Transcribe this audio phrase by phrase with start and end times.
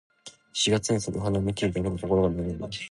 [0.53, 2.69] 四月に咲く桜は、見ているだけで心が和む。